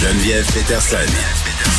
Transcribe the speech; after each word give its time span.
Geneviève 0.00 0.46
Peterson. 0.52 1.10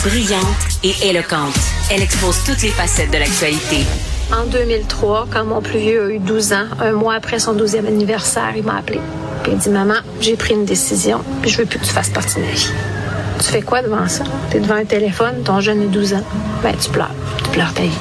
Brillante 0.04 0.44
et 0.84 0.94
éloquente, 1.08 1.58
elle 1.90 2.02
expose 2.02 2.44
toutes 2.46 2.62
les 2.64 2.70
facettes 2.70 3.12
de 3.12 3.18
l'actualité. 3.18 3.86
En 4.34 4.46
2003, 4.46 5.28
quand 5.32 5.46
mon 5.46 5.62
plus 5.62 5.80
vieux 5.80 6.04
a 6.04 6.10
eu 6.10 6.20
12 6.20 6.52
ans, 6.52 6.66
un 6.82 6.92
mois 6.92 7.14
après 7.14 7.40
son 7.40 7.56
12e 7.56 7.88
anniversaire, 7.88 8.52
il 8.58 8.64
m'a 8.64 8.76
appelé. 8.80 9.00
Puis 9.44 9.54
il 9.54 9.58
dit 9.58 9.70
Maman, 9.70 10.02
j'ai 10.20 10.36
pris 10.36 10.54
une 10.54 10.66
décision, 10.66 11.22
puis 11.42 11.50
je 11.50 11.60
veux 11.60 11.66
plus 11.66 11.80
que 11.80 11.86
tu 11.86 11.92
fasses 11.92 12.10
partie 12.10 12.36
de 12.36 12.42
ma 12.42 12.52
vie. 12.52 12.70
Tu 13.40 13.46
fais 13.46 13.62
quoi 13.62 13.82
devant 13.82 14.06
ça? 14.10 14.26
Tu 14.52 14.58
es 14.58 14.60
devant 14.60 14.76
un 14.76 14.86
téléphone, 14.86 15.42
ton 15.46 15.62
jeune 15.62 15.84
a 15.84 15.86
12 15.86 16.16
ans. 16.16 16.24
Ben, 16.62 16.76
tu 16.76 16.90
pleures. 16.90 17.16
Tu 17.46 17.50
pleures 17.52 17.74
ta 17.74 17.84
vie. 17.84 18.00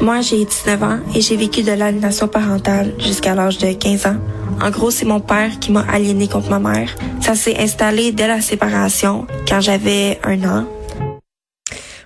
Moi, 0.00 0.22
j'ai 0.22 0.42
19 0.42 0.82
ans 0.82 0.98
et 1.14 1.20
j'ai 1.20 1.36
vécu 1.36 1.62
de 1.62 1.72
l'aliénation 1.72 2.28
parentale 2.28 2.94
jusqu'à 2.98 3.34
l'âge 3.34 3.58
de 3.58 3.72
15 3.74 4.06
ans. 4.06 4.16
En 4.62 4.70
gros, 4.70 4.90
c'est 4.90 5.04
mon 5.04 5.20
père 5.20 5.58
qui 5.58 5.72
m'a 5.72 5.82
aliéné 5.82 6.28
contre 6.28 6.50
ma 6.50 6.58
mère. 6.58 6.94
Ça 7.20 7.34
s'est 7.34 7.58
installé 7.58 8.12
dès 8.12 8.28
la 8.28 8.40
séparation, 8.40 9.26
quand 9.48 9.60
j'avais 9.60 10.20
un 10.24 10.42
an. 10.44 10.66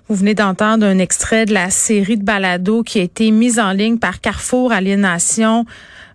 Vous 0.09 0.14
venez 0.14 0.34
d'entendre 0.34 0.87
un 0.87 0.98
extrait 0.98 1.45
de 1.45 1.52
la 1.52 1.68
série 1.70 2.16
de 2.16 2.24
balados 2.24 2.82
qui 2.82 2.98
a 2.98 3.02
été 3.02 3.30
mise 3.30 3.59
en 3.59 3.73
ligne 3.73 3.98
par 3.98 4.20
Carrefour 4.20 4.73
Aliénation 4.73 5.66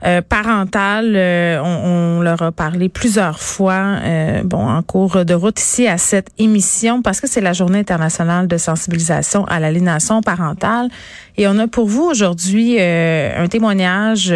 euh, 0.05 0.21
parentale. 0.21 1.13
Euh, 1.15 1.61
on, 1.63 2.21
leur 2.21 2.41
a 2.41 2.51
parlé 2.51 2.89
plusieurs 2.89 3.39
fois, 3.39 3.99
euh, 4.03 4.41
bon, 4.43 4.67
en 4.67 4.81
cours 4.81 5.23
de 5.23 5.33
route 5.33 5.59
ici 5.59 5.87
à 5.87 5.97
cette 5.97 6.27
émission, 6.37 7.01
parce 7.01 7.21
que 7.21 7.27
c'est 7.27 7.41
la 7.41 7.53
Journée 7.53 7.79
internationale 7.79 8.47
de 8.47 8.57
sensibilisation 8.57 9.45
à 9.45 9.59
l'aliénation 9.59 10.21
parentale. 10.21 10.89
Et 11.37 11.47
on 11.47 11.57
a 11.57 11.67
pour 11.67 11.87
vous 11.87 12.03
aujourd'hui 12.03 12.79
un 12.79 13.47
témoignage, 13.47 14.33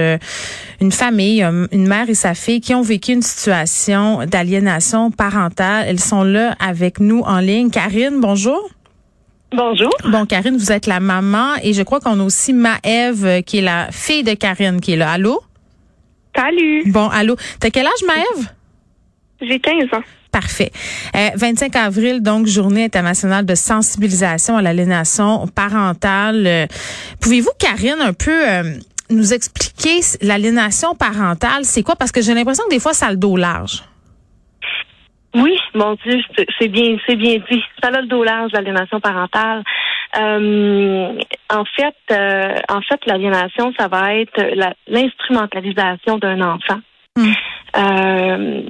une 0.82 0.92
famille, 0.92 1.44
une 1.44 1.88
mère 1.88 2.10
et 2.10 2.16
sa 2.16 2.34
fille 2.34 2.60
qui 2.60 2.74
ont 2.74 2.82
vécu 2.82 3.12
une 3.12 3.22
situation 3.22 4.26
d'aliénation 4.26 5.12
parentale. 5.12 5.86
Elles 5.88 6.00
sont 6.00 6.24
là 6.24 6.56
avec 6.60 7.00
nous 7.00 7.22
en 7.22 7.40
ligne. 7.40 7.70
Karine, 7.70 8.20
bonjour. 8.20 8.70
Bonjour. 9.56 9.92
Bon, 10.10 10.26
Karine, 10.26 10.58
vous 10.58 10.72
êtes 10.72 10.88
la 10.88 11.00
maman 11.00 11.54
et 11.62 11.74
je 11.74 11.84
crois 11.84 12.00
qu'on 12.00 12.20
a 12.20 12.24
aussi 12.24 12.52
Maëve 12.52 13.44
qui 13.44 13.60
est 13.60 13.62
la 13.62 13.90
fille 13.92 14.24
de 14.24 14.34
Karine 14.34 14.82
qui 14.82 14.94
est 14.94 14.98
là. 14.98 15.12
Allô? 15.12 15.42
Salut. 16.38 16.84
Bon, 16.92 17.10
allô. 17.10 17.36
T'as 17.60 17.70
quel 17.70 17.86
âge, 17.86 18.04
Maëve? 18.06 18.48
J'ai 19.42 19.60
15 19.60 19.86
ans. 19.94 20.04
Parfait. 20.32 20.72
25 21.36 21.76
euh, 21.76 21.80
avril, 21.80 22.22
donc, 22.22 22.48
journée 22.48 22.84
internationale 22.84 23.46
de 23.46 23.56
sensibilisation 23.56 24.58
à 24.58 24.62
l'aliénation 24.62 25.48
parentale. 25.48 26.46
Euh, 26.46 26.66
pouvez-vous, 27.22 27.50
Karine, 27.58 28.02
un 28.02 28.14
peu 28.14 28.48
euh, 28.48 28.64
nous 29.10 29.34
expliquer 29.34 30.02
l'aliénation 30.22 30.96
parentale? 30.96 31.64
C'est 31.64 31.82
quoi? 31.82 31.96
Parce 31.96 32.12
que 32.12 32.22
j'ai 32.22 32.34
l'impression 32.34 32.66
que 32.66 32.70
des 32.70 32.80
fois, 32.80 32.94
ça 32.94 33.08
a 33.08 33.12
le 33.12 33.18
dos 33.18 33.38
large. 33.38 33.84
Oui, 35.36 35.56
mon 35.76 35.96
Dieu, 36.06 36.20
c'est 36.60 36.68
bien, 36.68 36.98
c'est 37.08 37.16
bien 37.16 37.38
dit. 37.50 37.64
Ça 37.82 37.90
a 37.90 38.02
le 38.02 38.08
dos 38.08 38.24
large, 38.24 38.52
l'aliénation 38.54 39.00
parentale. 39.00 39.64
Euh, 40.16 41.20
en 41.50 41.66
fait, 41.66 41.96
euh, 42.12 42.56
en 42.70 42.82
fait, 42.82 43.06
l'aliénation, 43.06 43.74
ça 43.78 43.88
va 43.88 44.16
être 44.16 44.42
l'instrumentalisation 44.88 46.18
d'un 46.18 46.42
enfant 46.42 46.80
hmm. 47.18 47.32
euh, 47.76 48.62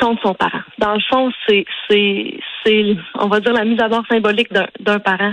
contre 0.00 0.22
son 0.22 0.34
parent. 0.34 0.62
Dans 0.78 0.94
le 0.94 1.00
fond, 1.08 1.30
c'est, 1.46 1.64
c'est, 1.88 2.40
c'est, 2.64 2.96
on 3.14 3.28
va 3.28 3.40
dire 3.40 3.52
la 3.52 3.64
mise 3.64 3.80
à 3.80 3.88
mort 3.88 4.04
symbolique 4.10 4.52
d'un, 4.52 4.98
parent 4.98 5.32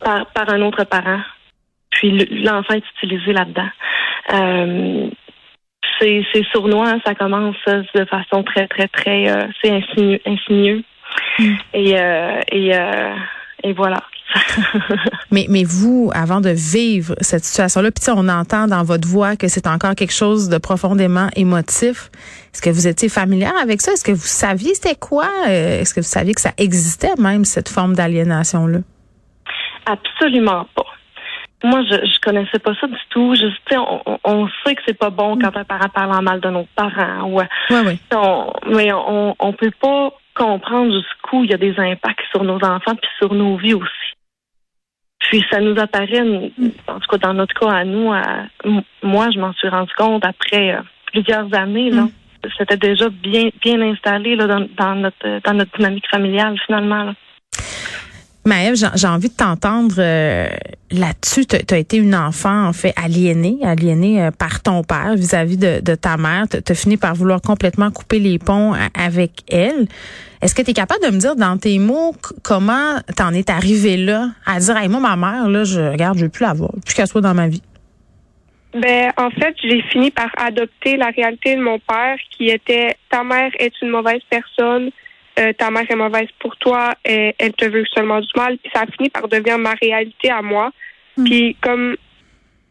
par, 0.00 0.26
par 0.26 0.50
un 0.50 0.60
autre 0.62 0.84
parent. 0.84 1.20
Puis 1.90 2.10
l'enfant 2.42 2.74
est 2.74 2.84
utilisé 2.96 3.32
là-dedans. 3.32 3.70
c'est, 6.00 6.26
c'est 6.32 6.44
sournois, 6.52 6.88
hein, 6.88 7.00
ça 7.06 7.14
commence 7.14 7.56
de 7.66 8.04
façon 8.06 8.42
très, 8.42 8.66
très, 8.66 8.88
très, 8.88 9.26
c'est 9.62 9.70
insinueux, 9.70 10.20
insinueux. 10.26 10.82
Hmm. 11.38 11.54
Et, 11.74 11.94
et, 12.50 12.72
et 13.62 13.72
voilà. 13.72 13.98
Mais, 15.30 15.46
mais 15.48 15.64
vous, 15.64 16.10
avant 16.14 16.40
de 16.40 16.50
vivre 16.50 17.14
cette 17.20 17.44
situation-là, 17.44 17.90
puis 17.90 18.04
on 18.14 18.28
entend 18.28 18.66
dans 18.66 18.82
votre 18.82 19.06
voix 19.06 19.36
que 19.36 19.48
c'est 19.48 19.66
encore 19.66 19.94
quelque 19.94 20.12
chose 20.12 20.48
de 20.48 20.58
profondément 20.58 21.28
émotif. 21.36 22.10
Est-ce 22.52 22.62
que 22.62 22.70
vous 22.70 22.86
étiez 22.86 23.08
familière 23.08 23.54
avec 23.62 23.80
ça? 23.80 23.92
Est-ce 23.92 24.04
que 24.04 24.12
vous 24.12 24.26
saviez 24.26 24.74
c'était 24.74 24.94
quoi? 24.94 25.28
Euh, 25.48 25.80
est-ce 25.80 25.94
que 25.94 26.00
vous 26.00 26.06
saviez 26.06 26.34
que 26.34 26.40
ça 26.40 26.52
existait 26.58 27.14
même, 27.18 27.44
cette 27.44 27.68
forme 27.68 27.94
d'aliénation-là? 27.94 28.78
Absolument 29.86 30.66
pas. 30.74 30.86
Moi, 31.64 31.80
je, 31.88 31.94
je 31.94 32.20
connaissais 32.20 32.58
pas 32.58 32.72
ça 32.80 32.88
du 32.88 32.98
tout. 33.10 33.36
Je, 33.36 33.46
on, 33.76 34.18
on 34.24 34.48
sait 34.64 34.74
que 34.74 34.82
c'est 34.86 34.98
pas 34.98 35.10
bon 35.10 35.38
quand 35.38 35.56
un 35.56 35.64
parent 35.64 35.88
parle 35.94 36.12
en 36.12 36.22
mal 36.22 36.40
de 36.40 36.50
nos 36.50 36.66
parents. 36.74 37.30
Ouais. 37.30 37.48
Ouais, 37.70 37.98
mais 38.66 38.92
on, 38.92 39.36
on 39.38 39.52
peut 39.52 39.70
pas 39.80 40.10
comprendre 40.34 40.92
jusqu'où 40.92 41.44
il 41.44 41.50
y 41.50 41.54
a 41.54 41.58
des 41.58 41.74
impacts 41.78 42.24
sur 42.32 42.42
nos 42.42 42.56
enfants 42.56 42.96
puis 42.96 43.10
sur 43.18 43.32
nos 43.34 43.56
vies 43.56 43.74
aussi. 43.74 43.90
Puis 45.32 45.42
ça 45.50 45.60
nous 45.60 45.74
apparaît, 45.80 46.20
en 46.20 47.00
tout 47.00 47.10
cas 47.10 47.16
dans 47.16 47.32
notre 47.32 47.58
cas 47.58 47.70
à 47.70 47.84
nous, 47.84 48.12
moi 49.02 49.28
je 49.32 49.38
m'en 49.38 49.54
suis 49.54 49.68
rendu 49.68 49.90
compte 49.96 50.22
après 50.26 50.74
euh, 50.74 50.82
plusieurs 51.06 51.48
années. 51.54 51.88
Là, 51.88 52.02
mm. 52.02 52.10
c'était 52.58 52.76
déjà 52.76 53.08
bien 53.08 53.48
bien 53.62 53.80
installé 53.80 54.36
là, 54.36 54.46
dans, 54.46 54.94
notre 54.94 55.40
dans 55.42 55.54
notre 55.54 55.74
dynamique 55.78 56.04
familiale 56.10 56.60
finalement. 56.66 57.04
Là. 57.04 57.14
Maëve, 58.44 58.74
j'ai 58.74 59.06
envie 59.06 59.28
de 59.28 59.34
t'entendre 59.34 59.94
euh, 59.98 60.48
là-dessus. 60.90 61.46
Tu 61.46 61.74
as 61.74 61.78
été 61.78 61.96
une 61.96 62.16
enfant, 62.16 62.66
en 62.66 62.72
fait, 62.72 62.92
aliénée, 62.96 63.58
aliénée 63.62 64.20
euh, 64.20 64.30
par 64.32 64.62
ton 64.62 64.82
père 64.82 65.14
vis-à-vis 65.14 65.56
de, 65.56 65.94
ta 65.94 66.16
mère. 66.16 66.46
Tu 66.48 66.72
as 66.72 66.74
fini 66.74 66.96
par 66.96 67.14
vouloir 67.14 67.40
complètement 67.40 67.92
couper 67.92 68.18
les 68.18 68.40
ponts 68.40 68.74
avec 68.94 69.44
elle. 69.48 69.86
Est-ce 70.42 70.56
que 70.56 70.62
tu 70.62 70.70
es 70.70 70.74
capable 70.74 71.04
de 71.04 71.10
me 71.10 71.18
dire 71.18 71.36
dans 71.36 71.56
tes 71.56 71.78
mots 71.78 72.16
comment 72.42 72.98
t'en 73.16 73.32
es 73.32 73.48
arrivé 73.48 73.96
là 73.96 74.30
à 74.44 74.58
dire 74.58 74.76
hey, 74.76 74.88
moi 74.88 74.98
ma 74.98 75.14
mère 75.14 75.48
là 75.48 75.62
je 75.62 75.80
regarde 75.80 76.18
je 76.18 76.24
veux 76.24 76.30
plus 76.30 76.42
la 76.42 76.52
voir 76.52 76.72
plus 76.84 76.94
qu'elle 76.94 77.06
soit 77.06 77.20
dans 77.20 77.34
ma 77.34 77.46
vie? 77.46 77.62
Ben 78.74 79.12
en 79.16 79.30
fait 79.30 79.54
j'ai 79.62 79.82
fini 79.82 80.10
par 80.10 80.30
adopter 80.36 80.96
la 80.96 81.10
réalité 81.10 81.54
de 81.54 81.62
mon 81.62 81.78
père 81.78 82.16
qui 82.36 82.48
était 82.48 82.96
ta 83.08 83.22
mère 83.22 83.52
est 83.60 83.72
une 83.82 83.90
mauvaise 83.90 84.22
personne 84.28 84.90
euh, 85.38 85.52
ta 85.54 85.70
mère 85.70 85.90
est 85.90 85.96
mauvaise 85.96 86.28
pour 86.38 86.56
toi 86.56 86.94
et 87.04 87.34
elle 87.38 87.54
te 87.54 87.64
veut 87.64 87.84
seulement 87.94 88.20
du 88.20 88.30
mal 88.36 88.58
puis 88.58 88.70
ça 88.74 88.82
a 88.82 88.86
fini 88.86 89.08
par 89.08 89.28
devenir 89.28 89.58
ma 89.58 89.74
réalité 89.74 90.30
à 90.30 90.42
moi 90.42 90.70
hmm. 91.16 91.24
puis 91.24 91.56
comme 91.60 91.96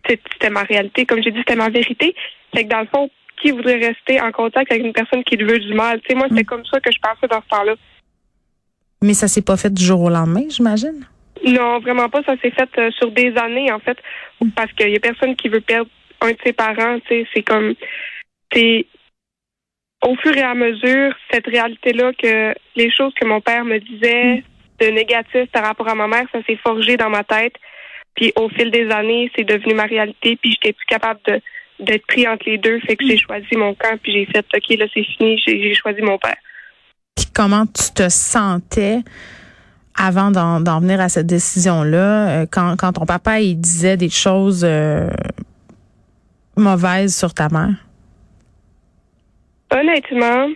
c'était 0.08 0.50
ma 0.50 0.64
réalité 0.64 1.06
comme 1.06 1.24
j'ai 1.24 1.32
dit 1.32 1.40
c'était 1.40 1.56
ma 1.56 1.70
vérité 1.70 2.16
c'est 2.54 2.64
que 2.64 2.70
dans 2.70 2.82
le 2.82 2.88
fond 2.88 3.10
qui 3.42 3.52
voudrait 3.52 3.78
rester 3.78 4.22
en 4.22 4.32
contact 4.32 4.72
avec 4.72 4.86
une 4.86 4.94
personne 4.94 5.24
qui 5.24 5.36
lui 5.36 5.46
veut 5.46 5.60
du 5.60 5.74
mal? 5.74 6.00
Tu 6.02 6.10
sais, 6.10 6.16
moi, 6.16 6.28
c'est 6.30 6.44
mm. 6.44 6.46
comme 6.46 6.66
ça 6.66 6.80
que 6.80 6.92
je 6.92 7.00
pensais 7.00 7.28
dans 7.28 7.42
ce 7.42 7.48
temps-là. 7.50 7.76
Mais 9.02 9.14
ça 9.14 9.28
s'est 9.28 9.42
pas 9.42 9.58
fait 9.58 9.74
du 9.74 9.84
jour 9.84 10.02
au 10.02 10.10
lendemain, 10.10 10.44
j'imagine? 10.50 11.06
Non, 11.46 11.80
vraiment 11.80 12.08
pas. 12.08 12.22
Ça 12.24 12.36
s'est 12.42 12.52
fait 12.52 12.70
euh, 12.78 12.92
sur 12.92 13.12
des 13.12 13.36
années, 13.36 13.72
en 13.72 13.80
fait, 13.80 13.98
parce 14.56 14.72
qu'il 14.74 14.90
y 14.90 14.96
a 14.96 15.00
personne 15.00 15.36
qui 15.36 15.50
veut 15.50 15.62
perdre 15.62 15.90
un 16.22 16.32
de 16.32 16.38
ses 16.44 16.54
parents. 16.54 17.00
Tu 17.08 17.08
sais, 17.08 17.28
c'est 17.34 17.42
comme, 17.42 17.74
au 20.04 20.16
fur 20.16 20.36
et 20.36 20.42
à 20.42 20.54
mesure, 20.56 21.14
cette 21.32 21.46
réalité-là 21.46 22.12
que 22.14 22.54
les 22.76 22.92
choses 22.92 23.14
que 23.20 23.26
mon 23.26 23.42
père 23.42 23.64
me 23.66 23.80
disait 23.80 24.44
de 24.80 24.88
négatif 24.88 25.50
par 25.52 25.64
rapport 25.64 25.88
à 25.88 25.96
ma 25.96 26.08
mère, 26.08 26.26
ça 26.32 26.40
s'est 26.48 26.58
forgé 26.64 26.98
dans 26.98 27.10
ma 27.10 27.24
tête. 27.24 27.54
Puis 28.16 28.34
au 28.36 28.50
fil 28.50 28.72
des 28.72 28.90
années, 28.90 29.32
c'est 29.36 29.44
devenu 29.44 29.74
ma 29.76 29.84
réalité. 29.84 30.38
Puis 30.42 30.52
j'étais 30.52 30.74
plus 30.74 30.86
capable 30.86 31.20
de 31.28 31.42
d'être 31.80 32.06
pris 32.06 32.28
entre 32.28 32.44
les 32.46 32.58
deux. 32.58 32.80
Fait 32.82 32.96
que 32.96 33.06
j'ai 33.06 33.18
choisi 33.18 33.56
mon 33.56 33.74
camp, 33.74 33.98
puis 34.02 34.14
j'ai 34.14 34.26
fait, 34.28 34.46
OK, 34.56 34.78
là, 34.78 34.86
c'est 34.94 35.04
fini, 35.04 35.42
j'ai 35.46 35.74
choisi 35.74 36.02
mon 36.02 36.20
père. 36.20 36.38
Puis 37.16 37.26
comment 37.34 37.66
tu 37.66 37.92
te 37.92 38.08
sentais 38.08 39.00
avant 39.96 40.32
d'en 40.32 40.80
venir 40.80 41.02
à 41.02 41.10
cette 41.10 41.26
décision-là, 41.26 42.30
euh, 42.30 42.46
quand, 42.50 42.76
quand 42.78 42.94
ton 42.94 43.06
papa, 43.06 43.42
il 43.42 43.60
disait 43.60 43.98
des 43.98 44.10
choses 44.10 44.64
euh, 44.64 45.10
mauvaises 46.56 47.16
sur 47.16 47.34
ta 47.34 47.50
mère? 47.50 47.74
Honnêtement, 49.72 50.50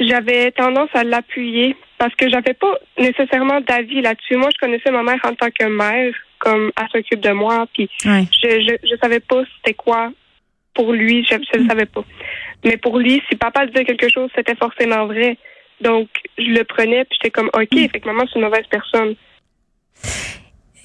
j'avais 0.00 0.50
tendance 0.52 0.90
à 0.94 1.04
l'appuyer 1.04 1.76
parce 1.98 2.14
que 2.14 2.28
j'avais 2.28 2.54
pas 2.54 2.78
nécessairement 2.98 3.60
d'avis 3.60 4.02
là-dessus. 4.02 4.36
Moi, 4.36 4.50
je 4.54 4.60
connaissais 4.60 4.90
ma 4.90 5.02
mère 5.02 5.20
en 5.24 5.34
tant 5.34 5.50
que 5.50 5.64
mère 5.64 6.14
comme 6.38 6.70
elle 6.76 6.88
s'occupe 6.92 7.20
de 7.20 7.30
moi. 7.30 7.66
Puis 7.72 7.88
je, 8.02 8.26
je, 8.42 8.88
je 8.88 8.96
savais 9.00 9.20
pas 9.20 9.42
c'était 9.56 9.74
quoi 9.74 10.10
pour 10.76 10.92
lui, 10.92 11.24
je 11.24 11.34
ne 11.34 11.62
le 11.62 11.68
savais 11.68 11.86
pas. 11.86 12.04
Mais 12.64 12.76
pour 12.76 12.98
lui, 12.98 13.22
si 13.28 13.36
papa 13.36 13.66
disait 13.66 13.84
quelque 13.84 14.08
chose, 14.12 14.30
c'était 14.34 14.54
forcément 14.54 15.06
vrai. 15.06 15.38
Donc, 15.80 16.08
je 16.38 16.50
le 16.50 16.64
prenais, 16.64 17.04
puis 17.04 17.18
j'étais 17.20 17.30
comme, 17.30 17.50
OK, 17.54 17.72
mm. 17.72 17.88
fait 17.88 18.00
que 18.00 18.06
maman, 18.06 18.24
c'est 18.26 18.38
une 18.38 18.44
mauvaise 18.44 18.66
personne. 18.70 19.14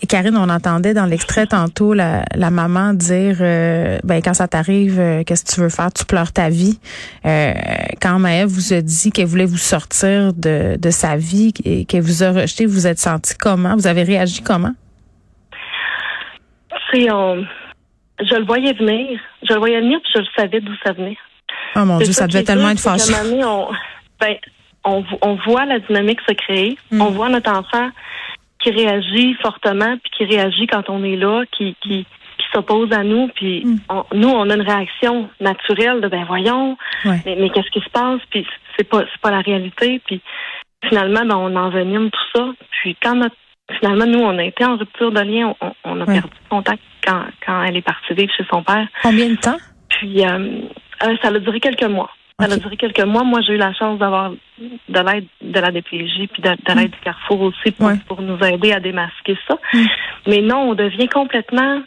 Et 0.03 0.07
Karine, 0.07 0.35
on 0.35 0.49
entendait 0.49 0.95
dans 0.95 1.05
l'extrait 1.05 1.45
tantôt 1.45 1.93
la, 1.93 2.23
la 2.35 2.49
maman 2.49 2.93
dire 2.93 3.37
euh, 3.39 3.99
ben 4.03 4.21
quand 4.23 4.33
ça 4.33 4.47
t'arrive, 4.47 4.99
euh, 4.99 5.23
qu'est-ce 5.23 5.45
que 5.45 5.51
tu 5.51 5.61
veux 5.61 5.69
faire? 5.69 5.91
Tu 5.93 6.05
pleures 6.05 6.31
ta 6.31 6.49
vie. 6.49 6.79
Euh, 7.25 7.53
quand 8.01 8.17
Maëve 8.17 8.47
vous 8.47 8.73
a 8.73 8.81
dit 8.81 9.11
qu'elle 9.11 9.27
voulait 9.27 9.45
vous 9.45 9.57
sortir 9.57 10.33
de, 10.33 10.75
de 10.79 10.89
sa 10.89 11.17
vie 11.17 11.53
et 11.65 11.85
qu'elle 11.85 12.01
vous 12.01 12.23
a 12.23 12.31
rejeté, 12.31 12.65
vous 12.65 12.87
êtes 12.87 12.97
senti 12.97 13.35
comment? 13.37 13.75
Vous 13.75 13.85
avez 13.85 14.01
réagi 14.01 14.41
comment? 14.41 14.73
je 18.19 18.35
le 18.35 18.45
voyais 18.45 18.73
venir. 18.73 19.19
Je 19.43 19.53
le 19.53 19.59
voyais 19.59 19.81
venir, 19.81 19.99
puis 20.01 20.11
je 20.15 20.19
le 20.19 20.27
savais 20.35 20.61
d'où 20.61 20.73
ça 20.83 20.93
venait. 20.93 21.17
Oh 21.75 21.85
mon 21.85 21.99
Dieu, 21.99 22.11
ça 22.11 22.25
devait 22.25 22.43
tellement 22.43 22.69
être 22.71 22.79
ben, 24.19 24.35
on, 24.83 25.03
on 25.21 25.35
voit 25.45 25.65
la 25.65 25.79
dynamique 25.79 26.19
se 26.27 26.33
créer. 26.33 26.77
Mm. 26.91 27.01
On 27.01 27.11
voit 27.11 27.29
notre 27.29 27.51
enfant 27.51 27.89
qui 28.61 28.71
réagit 28.71 29.33
fortement, 29.41 29.97
puis 29.97 30.11
qui 30.17 30.25
réagit 30.35 30.67
quand 30.67 30.89
on 30.89 31.03
est 31.03 31.15
là, 31.15 31.43
qui, 31.51 31.75
qui, 31.81 32.05
qui 32.37 32.45
s'oppose 32.53 32.91
à 32.91 33.03
nous, 33.03 33.27
puis 33.29 33.63
Mm. 33.65 33.75
on- 33.89 34.05
nous, 34.13 34.29
on 34.29 34.49
a 34.49 34.55
une 34.55 34.61
réaction 34.61 35.29
naturelle 35.39 36.01
de 36.01 36.07
ben 36.07 36.25
voyons, 36.25 36.77
Ouais. 37.05 37.21
mais, 37.25 37.35
mais 37.39 37.49
qu'est-ce 37.49 37.69
qui 37.71 37.81
se 37.81 37.89
passe, 37.89 38.21
puis 38.29 38.45
c'est 38.77 38.87
pas 38.87 38.99
c'est 39.11 39.21
pas 39.21 39.31
la 39.31 39.41
réalité, 39.41 40.01
puis 40.05 40.21
finalement, 40.87 41.25
ben, 41.25 41.35
on 41.37 41.55
envenime 41.55 42.09
tout 42.11 42.27
ça. 42.39 42.49
Puis 42.81 42.95
quand 43.01 43.15
notre 43.15 43.35
finalement, 43.79 44.05
nous, 44.05 44.19
on 44.19 44.37
a 44.37 44.43
été 44.43 44.65
en 44.65 44.75
rupture 44.75 45.11
de 45.11 45.21
lien, 45.21 45.53
on, 45.61 45.71
on 45.85 46.01
a 46.01 46.05
Ouais. 46.05 46.13
perdu 46.19 46.33
contact 46.49 46.81
quand, 47.05 47.23
quand 47.45 47.63
elle 47.63 47.77
est 47.77 47.81
partie 47.81 48.13
vivre 48.13 48.33
chez 48.35 48.45
son 48.51 48.63
père. 48.63 48.87
Combien 49.01 49.29
de 49.29 49.35
temps? 49.35 49.57
Puis 49.89 50.25
euh, 50.25 50.59
euh, 51.03 51.15
ça 51.21 51.29
a 51.29 51.39
duré 51.39 51.59
quelques 51.59 51.83
mois. 51.83 52.09
Ça 52.39 52.51
a 52.51 52.57
duré 52.57 52.75
quelques 52.75 53.05
mois. 53.05 53.23
Moi, 53.23 53.39
j'ai 53.45 53.53
eu 53.53 53.57
la 53.57 53.71
chance 53.73 53.99
d'avoir 53.99 54.31
de 54.59 54.99
l'aide 55.11 55.25
de 55.51 55.59
la 55.59 55.71
DPJ 55.71 56.27
puis 56.31 56.41
de, 56.41 56.49
de 56.49 56.79
l'aide 56.79 56.91
du 56.91 56.99
Carrefour 57.03 57.41
aussi 57.41 57.71
pour, 57.71 57.87
Ouais. 57.87 57.95
pour 58.07 58.21
nous 58.21 58.37
aider 58.43 58.71
à 58.73 58.79
démasquer 58.79 59.37
ça. 59.47 59.55
Mm. 59.73 59.85
Mais 60.27 60.41
non, 60.41 60.69
on 60.71 60.73
devient 60.75 61.07
complètement 61.07 61.81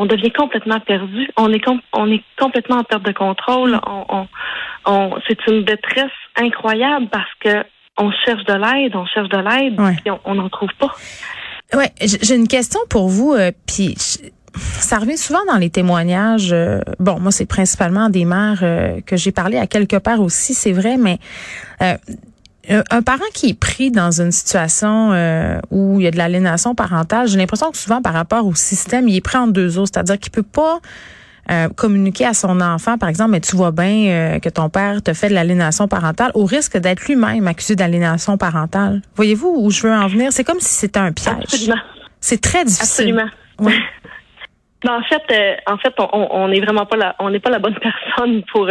on 0.00 0.06
devient 0.06 0.30
complètement 0.30 0.78
perdu. 0.78 1.28
On 1.36 1.52
est 1.52 1.58
com- 1.58 1.80
on 1.92 2.08
est 2.10 2.22
complètement 2.38 2.76
en 2.76 2.84
perte 2.84 3.04
de 3.04 3.12
contrôle. 3.12 3.72
Mm. 3.72 3.80
On, 3.86 4.04
on, 4.08 4.28
on- 4.86 5.18
c'est 5.26 5.44
une 5.48 5.64
détresse 5.64 6.12
incroyable 6.36 7.08
parce 7.10 7.30
que 7.40 7.64
on 8.00 8.12
cherche 8.24 8.44
de 8.44 8.52
l'aide, 8.54 8.94
on 8.94 9.06
cherche 9.06 9.28
de 9.28 9.38
l'aide, 9.38 9.80
Ouais. 9.80 9.96
puis 10.04 10.12
on- 10.24 10.34
n'en 10.36 10.48
trouve 10.48 10.70
pas. 10.78 10.94
Ouais, 11.74 11.90
j'ai 12.00 12.36
une 12.36 12.46
question 12.46 12.78
pour 12.88 13.08
vous, 13.08 13.34
euh, 13.34 13.50
puis 13.66 13.94
ça 14.54 14.98
revient 14.98 15.18
souvent 15.18 15.44
dans 15.50 15.58
les 15.58 15.68
témoignages. 15.68 16.52
euh, 16.52 16.78
bon, 17.00 17.18
moi, 17.18 17.32
c'est 17.32 17.46
principalement 17.48 18.08
des 18.08 18.24
mères 18.24 18.60
euh, 18.62 19.00
que 19.00 19.16
j'ai 19.16 19.32
parlé 19.32 19.58
à 19.58 19.66
quelque 19.66 19.96
part 19.96 20.20
aussi, 20.20 20.54
c'est 20.54 20.72
vrai, 20.72 20.96
mais 20.96 21.18
euh, 21.82 21.94
un, 22.70 22.82
un 22.90 23.02
parent 23.02 23.24
qui 23.34 23.50
est 23.50 23.58
pris 23.58 23.90
dans 23.90 24.20
une 24.20 24.32
situation 24.32 25.12
euh, 25.12 25.58
où 25.70 26.00
il 26.00 26.04
y 26.04 26.06
a 26.06 26.10
de 26.10 26.16
l'aliénation 26.18 26.74
parentale, 26.74 27.28
j'ai 27.28 27.38
l'impression 27.38 27.70
que 27.70 27.76
souvent 27.76 28.02
par 28.02 28.12
rapport 28.12 28.46
au 28.46 28.54
système, 28.54 29.08
il 29.08 29.16
est 29.16 29.20
pris 29.20 29.38
en 29.38 29.46
deux 29.46 29.78
eaux, 29.78 29.86
c'est-à-dire 29.86 30.18
qu'il 30.18 30.32
peut 30.32 30.42
pas 30.42 30.78
euh, 31.50 31.68
communiquer 31.70 32.26
à 32.26 32.34
son 32.34 32.60
enfant, 32.60 32.98
par 32.98 33.08
exemple, 33.08 33.30
mais 33.30 33.40
tu 33.40 33.56
vois 33.56 33.70
bien 33.70 34.08
euh, 34.08 34.38
que 34.38 34.50
ton 34.50 34.68
père 34.68 35.02
te 35.02 35.14
fait 35.14 35.28
de 35.30 35.34
l'aliénation 35.34 35.88
parentale, 35.88 36.30
au 36.34 36.44
risque 36.44 36.76
d'être 36.76 37.06
lui-même 37.06 37.46
accusé 37.48 37.74
d'aliénation 37.74 38.36
parentale. 38.36 39.00
Voyez-vous 39.16 39.54
où 39.56 39.70
je 39.70 39.86
veux 39.86 39.92
en 39.94 40.06
venir? 40.08 40.30
C'est 40.32 40.44
comme 40.44 40.60
si 40.60 40.74
c'était 40.74 41.00
un 41.00 41.12
piège. 41.12 41.36
Absolument. 41.44 41.80
C'est 42.20 42.40
très 42.40 42.64
difficile. 42.64 43.14
Absolument. 43.18 43.30
Ouais. 43.60 43.78
Ben, 44.84 44.92
en 44.92 45.02
fait, 45.02 45.22
euh, 45.34 45.56
en 45.66 45.76
fait, 45.78 45.92
on- 45.98 46.08
on 46.12 46.28
on 46.44 46.48
n'est 46.48 46.60
vraiment 46.60 46.86
pas 46.86 46.96
la, 46.96 47.16
on 47.18 47.30
n'est 47.30 47.40
pas 47.40 47.50
la 47.50 47.58
bonne 47.58 47.74
personne 47.82 48.42
pour. 48.52 48.68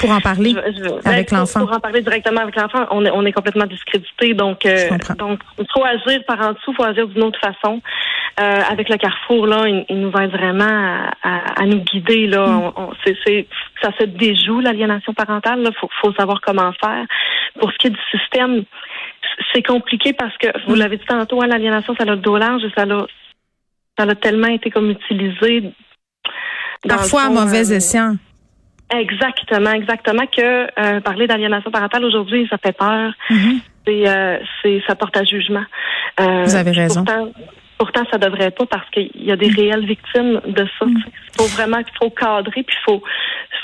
Pour 0.00 0.10
en 0.10 0.20
parler. 0.20 0.50
je- 0.50 0.72
je- 0.72 0.82
ben, 0.88 1.00
Avec 1.12 1.28
pour- 1.28 1.38
l'enfant. 1.38 1.60
Pour 1.60 1.72
en 1.76 1.80
parler 1.80 2.00
directement 2.02 2.40
avec 2.40 2.56
l'enfant, 2.56 2.86
on 2.90 3.04
est, 3.04 3.10
on 3.10 3.24
est 3.26 3.32
complètement 3.32 3.66
discrédité. 3.66 4.34
Donc, 4.34 4.64
euh, 4.66 4.88
donc, 5.18 5.40
il 5.58 5.66
faut 5.72 5.84
agir 5.84 6.24
par 6.26 6.40
en 6.40 6.52
dessous, 6.52 6.70
il 6.72 6.74
faut 6.76 6.84
agir 6.84 7.06
d'une 7.08 7.22
autre 7.24 7.38
façon. 7.40 7.80
Euh, 8.40 8.60
avec 8.70 8.88
le 8.88 8.96
Carrefour, 8.96 9.46
là, 9.46 9.68
il, 9.68 9.84
il 9.90 10.00
nous 10.00 10.10
aide 10.18 10.30
vraiment 10.30 10.64
à, 10.64 11.10
à- 11.22 11.62
à 11.62 11.66
nous 11.66 11.80
guider. 11.80 12.26
Là, 12.26 12.46
Mm. 12.46 12.62
On- 12.64 12.72
on- 12.76 12.92
ça 13.82 13.90
se 13.98 14.04
déjoue 14.04 14.60
l'aliénation 14.60 15.12
parentale. 15.12 15.60
Il 15.60 15.74
faut, 15.78 15.88
faut 16.00 16.12
savoir 16.14 16.40
comment 16.40 16.72
faire. 16.82 17.04
Pour 17.60 17.70
ce 17.72 17.76
qui 17.76 17.88
est 17.88 17.90
du 17.90 18.00
système, 18.10 18.64
c'est 19.52 19.62
compliqué 19.62 20.14
parce 20.14 20.36
que 20.38 20.46
vous 20.66 20.74
Mm. 20.74 20.78
l'avez 20.78 20.96
dit 20.96 21.04
tantôt, 21.06 21.42
hein, 21.42 21.46
l'aliénation, 21.46 21.94
ça 21.96 22.04
a 22.04 22.06
le 22.06 22.16
dos 22.16 22.38
large 22.38 22.64
et 22.64 22.72
ça 22.74 22.86
l'a, 22.86 23.06
ça 23.98 24.04
a 24.04 24.14
tellement 24.14 24.48
été 24.48 24.70
comme 24.70 24.90
utilisé. 24.90 25.70
Parfois 26.88 27.22
à 27.24 27.26
fond, 27.26 27.34
mauvais 27.34 27.70
euh, 27.72 27.76
escient. 27.76 28.14
Exactement, 28.94 29.72
exactement. 29.72 30.26
Que 30.26 30.66
euh, 30.78 31.00
parler 31.00 31.26
d'aliénation 31.26 31.70
parentale 31.70 32.04
aujourd'hui, 32.04 32.46
ça 32.50 32.58
fait 32.58 32.76
peur. 32.76 33.12
Mhm. 33.30 33.60
C'est, 33.86 34.08
euh, 34.08 34.38
c'est, 34.62 34.82
ça 34.86 34.94
porte 34.94 35.16
à 35.16 35.24
jugement. 35.24 35.64
Euh, 36.20 36.44
Vous 36.44 36.54
avez 36.54 36.70
raison. 36.70 37.04
Pourtant, 37.04 37.32
pourtant, 37.78 38.02
ça 38.10 38.18
devrait 38.18 38.50
pas 38.50 38.66
parce 38.66 38.88
qu'il 38.90 39.10
y 39.16 39.32
a 39.32 39.36
des 39.36 39.48
réelles 39.48 39.86
victimes 39.86 40.40
de 40.46 40.66
ça. 40.78 40.86
Mm. 40.86 40.98
Il 41.06 41.40
faut 41.40 41.48
vraiment, 41.56 41.78
faut 42.00 42.10
cadrer, 42.10 42.62
puis 42.62 42.76
il 42.78 42.84
faut, 42.84 43.02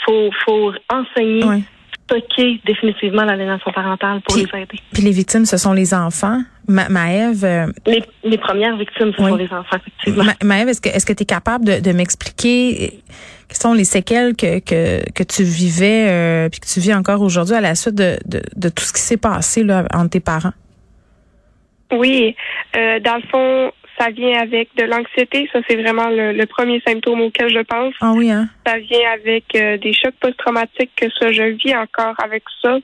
faut, 0.06 0.30
faut 0.44 0.72
enseigner, 0.90 1.44
Ouais. 1.44 1.62
Stocker 2.08 2.60
définitivement 2.64 3.24
l'aliénation 3.24 3.70
parentale 3.72 4.20
pour 4.22 4.34
Puis- 4.34 4.46
les 4.52 4.60
aider. 4.62 4.78
Puis 4.92 5.02
les 5.02 5.10
victimes, 5.10 5.44
ce 5.44 5.56
sont 5.56 5.72
les 5.72 5.92
enfants. 5.94 6.40
Ma 6.66 6.88
Maëve, 6.88 7.44
euh, 7.44 7.66
Les, 7.86 8.02
les 8.24 8.36
premières 8.38 8.76
victimes, 8.76 9.12
ce 9.16 9.22
Oui. 9.22 9.30
sont 9.30 9.36
les 9.36 9.52
enfants, 9.52 9.76
effectivement. 9.76 10.24
Ma- 10.24 10.34
Maëve, 10.46 10.68
est-ce 10.68 10.80
que 10.80 10.88
est-ce 10.90 11.06
que 11.06 11.12
tu 11.12 11.22
es 11.22 11.26
capable 11.26 11.64
de, 11.64 11.80
de 11.80 11.92
m'expliquer 11.92 12.92
euh, 12.94 12.96
quelles 13.48 13.56
sont 13.56 13.72
les 13.72 13.84
séquelles 13.84 14.34
que, 14.36 14.58
que, 14.58 15.00
que 15.12 15.22
tu 15.22 15.42
vivais 15.44 16.06
euh, 16.10 16.48
puis 16.50 16.60
que 16.60 16.66
tu 16.66 16.80
vis 16.80 16.92
encore 16.94 17.22
aujourd'hui 17.22 17.54
à 17.54 17.60
la 17.62 17.74
suite 17.74 17.94
de, 17.94 18.18
de, 18.26 18.42
de 18.54 18.68
tout 18.68 18.84
ce 18.84 18.92
qui 18.92 19.00
s'est 19.00 19.16
passé 19.16 19.64
là, 19.64 19.84
entre 19.94 20.10
tes 20.10 20.20
parents? 20.20 20.52
Oui, 21.90 22.36
euh, 22.76 23.00
dans 23.00 23.16
le 23.16 23.22
fond, 23.30 23.72
ça 23.98 24.10
vient 24.10 24.40
avec 24.40 24.68
de 24.76 24.84
l'anxiété. 24.84 25.48
Ça, 25.52 25.60
c'est 25.68 25.76
vraiment 25.76 26.08
le, 26.08 26.32
le 26.32 26.46
premier 26.46 26.80
symptôme 26.86 27.20
auquel 27.20 27.50
je 27.52 27.60
pense. 27.60 27.94
Ah 28.00 28.12
oui, 28.14 28.30
hein? 28.30 28.48
Ça 28.66 28.78
vient 28.78 29.10
avec 29.12 29.44
euh, 29.56 29.76
des 29.78 29.92
chocs 29.92 30.14
post-traumatiques 30.20 30.92
que 30.96 31.06
ça, 31.18 31.32
je 31.32 31.42
vis 31.42 31.74
encore 31.76 32.14
avec 32.22 32.44
ça. 32.62 32.78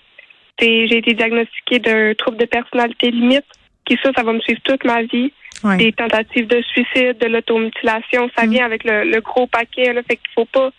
J'ai 0.61 0.99
été 0.99 1.15
diagnostiquée 1.15 1.79
d'un 1.81 2.15
trouble 2.15 2.37
de 2.39 2.45
personnalité 2.47 3.11
limite, 3.11 3.45
qui 3.85 3.99
ça, 4.03 4.11
ça 4.17 4.23
va 4.23 4.33
me 4.33 4.41
suivre 4.41 4.61
toute 4.65 4.85
ma 4.85 5.03
vie. 5.03 5.33
Ouais. 5.63 5.77
Des 5.79 5.93
tentatives 5.93 6.47
de 6.47 6.61
suicide, 6.63 7.19
de 7.19 7.27
l'automutilation, 7.27 8.31
ça 8.37 8.47
Mm. 8.47 8.51
vient 8.51 8.65
avec 8.67 8.85
le, 8.85 9.05
le 9.05 9.21
gros 9.21 9.47
paquet. 9.47 9.93
Là, 9.93 10.03
fait 10.03 10.17
qu'il 10.17 10.31
faut 10.35 10.45
pas, 10.47 10.71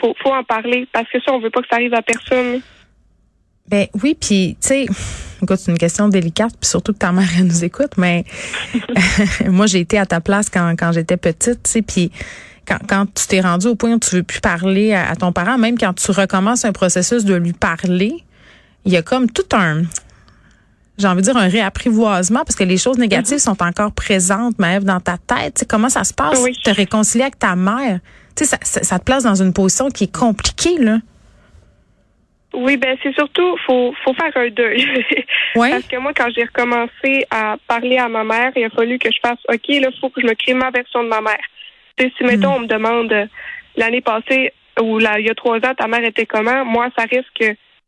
faut, 0.00 0.14
faut 0.22 0.32
en 0.32 0.44
parler 0.44 0.86
parce 0.92 1.08
que 1.10 1.20
ça, 1.20 1.32
on 1.32 1.38
veut 1.40 1.50
pas 1.50 1.60
que 1.62 1.68
ça 1.68 1.76
arrive 1.76 1.94
à 1.94 2.02
personne. 2.02 2.60
Ben 3.68 3.86
oui, 4.02 4.16
puis 4.18 4.56
tu 4.60 4.68
sais, 4.68 4.86
écoute, 5.42 5.58
c'est 5.58 5.70
une 5.70 5.78
question 5.78 6.08
délicate, 6.08 6.52
puis 6.60 6.68
surtout 6.68 6.92
que 6.92 6.98
ta 6.98 7.12
mère 7.12 7.28
elle 7.38 7.46
nous 7.46 7.64
écoute, 7.64 7.92
mais 7.96 8.24
moi 9.46 9.66
j'ai 9.66 9.80
été 9.80 9.98
à 9.98 10.06
ta 10.06 10.20
place 10.20 10.50
quand, 10.50 10.74
quand 10.78 10.92
j'étais 10.92 11.16
petite, 11.16 11.62
tu 11.62 11.70
sais, 11.70 11.82
puis 11.82 12.10
quand, 12.66 12.78
quand 12.88 13.06
tu 13.14 13.26
t'es 13.26 13.40
rendu 13.40 13.68
au 13.68 13.74
point 13.74 13.92
où 13.92 13.98
tu 13.98 14.16
veux 14.16 14.22
plus 14.22 14.40
parler 14.40 14.92
à, 14.92 15.10
à 15.10 15.16
ton 15.16 15.32
parent, 15.32 15.58
même 15.58 15.78
quand 15.78 15.94
tu 15.94 16.10
recommences 16.10 16.64
un 16.64 16.72
processus 16.72 17.24
de 17.24 17.34
lui 17.34 17.52
parler, 17.52 18.24
il 18.84 18.92
y 18.92 18.96
a 18.96 19.02
comme 19.02 19.30
tout 19.30 19.46
un 19.52 19.82
j'ai 20.98 21.08
envie 21.08 21.22
de 21.22 21.26
dire 21.26 21.36
un 21.36 21.48
réapprivoisement 21.48 22.40
parce 22.44 22.54
que 22.54 22.64
les 22.64 22.76
choses 22.76 22.98
négatives 22.98 23.38
sont 23.38 23.62
encore 23.62 23.92
présentes, 23.92 24.58
Maëve, 24.58 24.84
dans 24.84 25.00
ta 25.00 25.16
tête. 25.18 25.54
Tu 25.54 25.60
sais, 25.60 25.66
comment 25.66 25.88
ça 25.88 26.04
se 26.04 26.12
passe 26.12 26.38
Oui. 26.40 26.52
te 26.62 26.70
réconcilier 26.70 27.24
avec 27.24 27.38
ta 27.38 27.56
mère? 27.56 28.00
Tu 28.36 28.44
sais, 28.44 28.50
ça, 28.50 28.58
ça, 28.62 28.82
ça 28.82 28.98
te 28.98 29.04
place 29.04 29.24
dans 29.24 29.34
une 29.34 29.52
position 29.52 29.90
qui 29.90 30.04
est 30.04 30.14
compliquée, 30.14 30.78
là. 30.78 30.98
Oui, 32.54 32.76
ben 32.76 32.96
c'est 33.02 33.14
surtout 33.14 33.56
faut 33.66 33.94
faut 34.04 34.14
faire 34.14 34.30
un 34.36 34.48
deuil. 34.50 34.84
Ouais. 35.54 35.70
Parce 35.70 35.86
que 35.86 35.96
moi, 35.98 36.12
quand 36.16 36.28
j'ai 36.34 36.44
recommencé 36.44 37.26
à 37.30 37.56
parler 37.68 37.98
à 37.98 38.08
ma 38.08 38.24
mère, 38.24 38.52
il 38.56 38.64
a 38.64 38.70
fallu 38.70 38.98
que 38.98 39.10
je 39.10 39.18
fasse 39.20 39.38
OK, 39.48 39.68
là, 39.68 39.88
il 39.92 39.98
faut 40.00 40.08
que 40.08 40.20
je 40.22 40.26
me 40.26 40.34
crée 40.34 40.54
ma 40.54 40.70
version 40.70 41.02
de 41.04 41.08
ma 41.08 41.20
mère. 41.20 41.44
Tu 41.98 42.04
sais, 42.06 42.12
si 42.16 42.24
mettons, 42.24 42.54
on 42.54 42.60
me 42.60 42.66
demande 42.66 43.12
euh, 43.12 43.26
l'année 43.76 44.00
passée 44.00 44.52
ou 44.80 44.98
là, 44.98 45.18
il 45.18 45.26
y 45.26 45.30
a 45.30 45.34
trois 45.34 45.56
ans, 45.58 45.74
ta 45.76 45.86
mère 45.88 46.02
était 46.04 46.24
comment, 46.24 46.64
moi, 46.64 46.88
ça 46.96 47.04
risque 47.04 47.28
que 47.38 47.44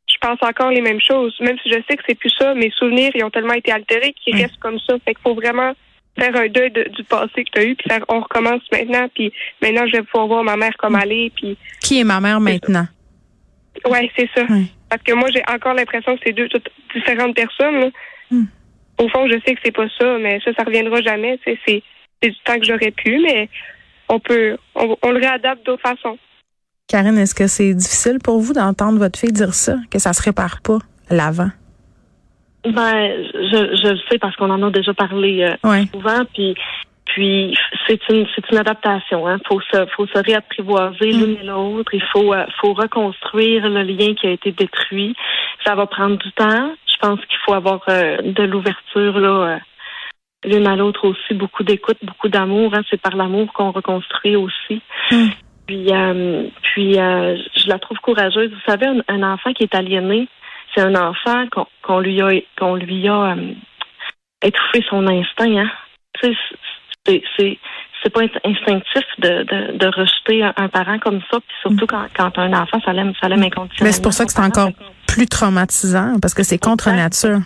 je 0.07 0.17
pense 0.21 0.39
encore 0.43 0.71
les 0.71 0.83
mêmes 0.83 1.01
choses. 1.01 1.35
Même 1.41 1.57
si 1.63 1.71
je 1.71 1.79
sais 1.89 1.97
que 1.97 2.03
c'est 2.07 2.15
plus 2.19 2.33
ça, 2.39 2.53
mes 2.55 2.71
souvenirs, 2.73 3.13
ils 3.15 3.25
ont 3.25 3.31
tellement 3.31 3.55
été 3.55 3.73
altérés 3.73 4.13
qu'ils 4.13 4.37
restent 4.37 4.61
comme 4.61 4.79
ça. 4.81 4.95
Fait 5.05 5.15
qu'il 5.15 5.23
faut 5.23 5.35
vraiment 5.35 5.73
faire 6.19 6.37
un 6.37 6.49
deuil 6.49 6.71
de- 6.71 6.89
du 6.91 7.03
passé 7.05 7.45
que 7.45 7.51
tu 7.55 7.59
as 7.61 7.65
eu, 7.65 7.75
puis 7.75 7.89
faire 7.89 8.05
on 8.09 8.21
recommence 8.21 8.63
maintenant, 8.71 9.09
puis 9.15 9.33
maintenant 9.63 9.87
je 9.87 9.93
vais 9.97 10.03
pouvoir 10.03 10.27
voir 10.27 10.45
ma 10.45 10.57
mère 10.57 10.77
comme 10.79 10.97
elle 11.03 11.11
est, 11.13 11.33
puis 11.35 11.57
Qui 11.81 12.01
est 12.01 12.05
ma 12.05 12.21
mère 12.21 12.41
maintenant? 12.41 12.87
Ouais, 13.91 14.11
c'est 14.17 14.29
ça. 14.35 14.43
Ouais. 14.45 14.65
Parce 14.89 15.03
que 15.03 15.13
moi, 15.13 15.29
j'ai 15.35 15.43
encore 15.53 15.75
l'impression 15.75 16.15
que 16.17 16.23
c'est 16.25 16.33
deux 16.33 16.49
toutes 16.49 16.69
différentes 16.95 17.35
personnes. 17.35 17.81
là. 17.81 17.89
Hmm. 18.31 18.45
Au 18.99 19.09
fond, 19.09 19.27
je 19.27 19.35
sais 19.45 19.55
que 19.55 19.61
c'est 19.65 19.75
pas 19.75 19.89
ça, 19.99 20.19
mais 20.21 20.39
ça, 20.45 20.53
ça 20.57 20.63
reviendra 20.65 21.01
jamais. 21.03 21.39
C'est 21.45 21.59
c'est 21.67 21.83
du 22.23 22.37
temps 22.45 22.59
que 22.59 22.65
j'aurais 22.65 22.91
pu, 22.93 23.19
mais 23.21 23.49
on 24.09 24.19
peut, 24.21 24.57
on, 24.75 24.97
on 25.03 25.11
le 25.11 25.19
réadapte 25.19 25.67
d'autres 25.67 25.83
façons. 25.83 26.17
Karine, 26.89 27.19
est-ce 27.19 27.35
que 27.35 27.47
c'est 27.47 27.75
difficile 27.75 28.19
pour 28.23 28.39
vous 28.41 28.53
d'entendre 28.53 28.99
votre 28.99 29.19
fille 29.19 29.33
dire 29.33 29.53
ça, 29.55 29.77
que 29.91 29.99
ça 29.99 30.13
se 30.13 30.23
répare 30.23 30.61
pas 30.63 30.79
l'avant? 31.11 31.51
Ben, 32.65 33.11
je, 33.35 33.77
je 33.83 33.89
le 33.93 33.99
sais 34.11 34.19
parce 34.19 34.35
qu'on 34.37 34.49
en 34.51 34.63
a 34.63 34.71
déjà 34.71 34.95
parlé 34.95 35.43
euh, 35.43 35.69
Ouais. 35.69 35.85
souvent, 35.93 36.25
puis 36.33 36.55
puis 37.15 37.57
c'est 37.87 38.01
une 38.09 38.27
c'est 38.35 38.51
une 38.51 38.59
adaptation. 38.59 39.29
Hein. 39.29 39.39
Faut 39.47 39.61
se 39.61 39.87
faut 39.95 40.07
se 40.09 40.19
réapprivoiser 40.19 41.13
Mm. 41.13 41.21
l'une 41.21 41.37
et 41.41 41.45
l'autre. 41.45 41.95
Il 41.95 42.03
faut 42.13 42.35
euh, 42.35 42.45
faut 42.61 42.73
reconstruire 42.75 43.69
le 43.69 43.83
lien 43.83 44.15
qui 44.15 44.27
a 44.27 44.31
été 44.31 44.51
détruit. 44.51 45.15
Ça 45.65 45.77
va 45.77 45.87
prendre 45.87 46.17
du 46.19 46.33
temps. 46.33 46.73
Je 46.93 46.97
pense 47.01 47.21
qu'il 47.27 47.39
faut 47.45 47.55
avoir 47.55 47.83
euh, 47.89 48.17
de 48.21 48.43
l'ouverture 48.43 49.17
là. 49.21 49.29
euh, 49.29 49.59
l'une 50.45 50.67
à 50.67 50.75
l'autre 50.75 51.07
aussi, 51.07 51.35
beaucoup 51.35 51.63
d'écoute, 51.63 51.99
beaucoup 52.03 52.29
d'amour. 52.29 52.75
Hein. 52.75 52.83
C'est 52.91 53.01
par 53.01 53.15
l'amour 53.15 53.53
qu'on 53.53 53.71
reconstruit 53.71 54.35
aussi. 54.35 54.83
Mm. 55.13 55.29
Puis, 55.69 55.87
puis 56.63 56.93
je 56.95 57.69
la 57.69 57.79
trouve 57.79 57.99
courageuse. 58.01 58.51
Vous 58.51 58.71
savez, 58.71 58.87
un, 58.87 59.01
un 59.09 59.23
enfant 59.23 59.53
qui 59.53 59.63
est 59.63 59.75
aliéné, 59.75 60.27
c'est 60.75 60.83
un 60.83 60.97
enfant 60.97 61.47
qu'on 61.53 61.67
qu'on 61.83 62.01
lui 62.01 62.21
a 62.21 62.31
qu'on 62.59 62.75
lui 62.75 63.07
a 63.09 63.37
étouffé 64.43 64.85
son 64.91 65.07
instinct. 65.07 65.57
Hein. 65.57 65.71
C'est 67.07 67.23
c'est 67.37 67.59
c'est 68.05 68.11
pas 68.11 68.21
instinctif 68.21 69.03
de, 69.19 69.45
de, 69.45 69.79
de 69.79 69.87
rejeter 69.87 70.43
un, 70.43 70.69
parent 70.69 70.99
comme 70.99 71.21
ça, 71.31 71.39
puis 71.41 71.57
surtout 71.63 71.87
quand, 71.87 72.05
quand 72.15 72.39
un 72.39 72.53
enfant, 72.53 72.79
ça 72.85 72.93
l'aime, 72.93 73.15
ça 73.19 73.29
l'aime 73.29 73.43
inconditionnellement. 73.43 73.83
Mais 73.83 73.93
c'est 73.93 74.03
pour 74.03 74.13
ça 74.13 74.27
que 74.27 74.33
c'est 74.33 74.43
encore 74.43 74.71
plus 75.07 75.27
traumatisant, 75.27 76.19
parce 76.21 76.35
que 76.35 76.43
c'est 76.43 76.59
contre 76.59 76.91
nature. 76.91 77.41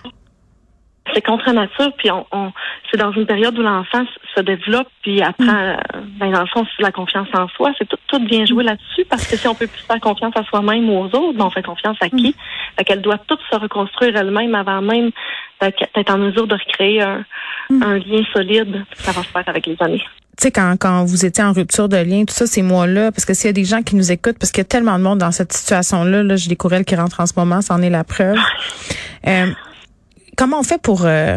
C'est 1.18 1.26
contre 1.26 1.50
nature, 1.50 1.90
puis 1.96 2.12
on, 2.12 2.24
on 2.30 2.52
c'est 2.88 2.96
dans 2.96 3.10
une 3.10 3.26
période 3.26 3.58
où 3.58 3.62
l'enfant 3.62 4.04
se 4.36 4.40
développe, 4.40 4.86
puis 5.02 5.20
apprend, 5.20 5.44
mm. 5.44 5.80
ben, 6.20 6.30
dans 6.30 6.42
le 6.42 6.46
fond, 6.46 6.64
la 6.78 6.92
confiance 6.92 7.26
en 7.34 7.48
soi. 7.48 7.72
C'est 7.76 7.88
tout, 7.88 7.96
tout 8.06 8.20
bien 8.20 8.46
joué 8.46 8.62
là-dessus, 8.62 9.04
parce 9.10 9.26
que 9.26 9.36
si 9.36 9.48
on 9.48 9.54
peut 9.56 9.66
plus 9.66 9.82
faire 9.82 10.00
confiance 10.00 10.32
à 10.36 10.44
soi-même 10.44 10.88
ou 10.88 11.00
aux 11.00 11.06
autres, 11.06 11.36
ben, 11.36 11.46
on 11.46 11.50
fait 11.50 11.64
confiance 11.64 11.96
à 12.00 12.08
qui? 12.08 12.28
Mm. 12.28 12.78
Fait 12.78 12.84
qu'elle 12.84 13.02
doit 13.02 13.18
tout 13.18 13.38
se 13.50 13.56
reconstruire 13.56 14.16
elle-même 14.16 14.54
avant 14.54 14.80
même 14.80 15.10
d'être 15.60 16.14
en 16.14 16.18
mesure 16.18 16.46
de 16.46 16.54
recréer 16.54 17.02
un, 17.02 17.24
mm. 17.68 17.82
un 17.82 17.98
lien 17.98 18.22
solide. 18.32 18.84
Ça 18.94 19.10
va 19.10 19.24
se 19.24 19.28
faire 19.28 19.44
avec 19.48 19.66
les 19.66 19.76
années 19.80 20.04
tu 20.38 20.44
sais, 20.44 20.50
quand, 20.52 20.76
quand 20.78 21.04
vous 21.04 21.26
étiez 21.26 21.42
en 21.42 21.52
rupture 21.52 21.88
de 21.88 21.96
lien, 21.96 22.24
tout 22.24 22.32
ça, 22.32 22.46
ces 22.46 22.62
mois-là, 22.62 23.10
parce 23.10 23.24
que 23.24 23.34
s'il 23.34 23.46
y 23.46 23.50
a 23.50 23.52
des 23.52 23.64
gens 23.64 23.82
qui 23.82 23.96
nous 23.96 24.12
écoutent, 24.12 24.38
parce 24.38 24.52
qu'il 24.52 24.60
y 24.60 24.66
a 24.66 24.66
tellement 24.66 24.96
de 24.96 25.02
monde 25.02 25.18
dans 25.18 25.32
cette 25.32 25.52
situation-là, 25.52 26.22
là, 26.22 26.36
j'ai 26.36 26.48
des 26.48 26.54
courriels 26.54 26.84
qui 26.84 26.94
rentrent 26.94 27.18
en 27.18 27.26
ce 27.26 27.32
moment, 27.36 27.60
c'en 27.60 27.82
est 27.82 27.90
la 27.90 28.04
preuve. 28.04 28.38
Euh, 29.26 29.46
comment 30.38 30.60
on 30.60 30.62
fait 30.62 30.80
pour 30.80 31.04
euh, 31.04 31.36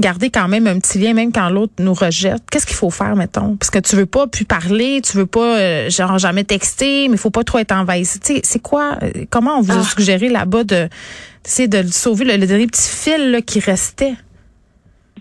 garder 0.00 0.30
quand 0.30 0.48
même 0.48 0.66
un 0.66 0.78
petit 0.78 0.98
lien, 0.98 1.14
même 1.14 1.32
quand 1.32 1.48
l'autre 1.48 1.74
nous 1.78 1.94
rejette? 1.94 2.42
Qu'est-ce 2.50 2.66
qu'il 2.66 2.76
faut 2.76 2.90
faire, 2.90 3.16
mettons? 3.16 3.56
Parce 3.56 3.70
que 3.70 3.78
tu 3.78 3.96
veux 3.96 4.06
pas 4.06 4.26
plus 4.26 4.44
parler, 4.44 5.00
tu 5.00 5.16
veux 5.16 5.26
pas, 5.26 5.58
euh, 5.58 5.88
genre, 5.88 6.18
jamais 6.18 6.44
texter, 6.44 7.08
mais 7.08 7.14
il 7.14 7.18
faut 7.18 7.30
pas 7.30 7.44
trop 7.44 7.58
être 7.58 7.72
envahi. 7.72 8.04
C'est 8.04 8.62
quoi, 8.62 8.98
comment 9.30 9.58
on 9.58 9.60
vous 9.62 9.72
a 9.72 9.80
ah. 9.80 9.84
suggéré 9.84 10.28
là-bas 10.28 10.64
de, 10.64 10.88
de 10.88 11.82
sauver 11.84 12.24
le, 12.24 12.46
dernier 12.46 12.66
petit 12.66 12.90
fil 12.90 13.30
là, 13.30 13.40
qui 13.40 13.60
restait? 13.60 14.14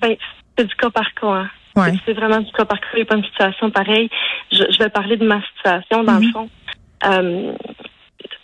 Ben, 0.02 0.16
c'est 0.58 0.66
du 0.66 0.76
cas 0.76 0.90
par 0.90 1.14
cas. 1.14 1.46
Hein. 1.76 1.94
C'est 2.06 2.14
vraiment 2.14 2.42
du 2.42 2.52
cas 2.52 2.66
par 2.66 2.80
cas. 2.80 2.88
Il 2.94 2.98
n'y 2.98 3.02
a 3.04 3.06
pas 3.06 3.16
une 3.16 3.24
situation 3.24 3.72
pareille. 3.72 4.10
Je, 4.52 4.78
vais 4.80 4.90
parler 4.90 5.18
de 5.18 5.26
ma 5.26 5.40
situation, 5.42 6.04
dans 6.04 6.20
le 6.20 6.26
mhm. 6.26 6.32
fond. 6.34 6.50
Euh, 7.06 7.54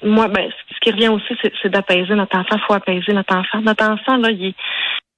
moi, 0.04 0.28
ben, 0.28 0.50
ce 0.74 0.80
qui 0.80 0.92
revient 0.92 1.10
aussi, 1.10 1.36
c'est 1.62 1.70
d'apaiser 1.70 2.16
notre 2.16 2.38
enfant. 2.38 2.56
Il 2.56 2.66
faut 2.68 2.74
apaiser 2.74 3.14
notre 3.14 3.36
enfant. 3.36 3.62
Notre 3.62 3.86
enfant, 3.86 4.18
là, 4.18 4.32
il 4.32 4.48
est, 4.48 4.56